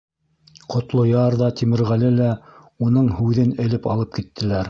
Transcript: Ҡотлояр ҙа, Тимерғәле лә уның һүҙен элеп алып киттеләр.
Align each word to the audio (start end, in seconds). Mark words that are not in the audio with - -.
Ҡотлояр 0.73 1.35
ҙа, 1.41 1.49
Тимерғәле 1.59 2.09
лә 2.17 2.31
уның 2.87 3.13
һүҙен 3.21 3.55
элеп 3.67 3.89
алып 3.93 4.19
киттеләр. 4.19 4.59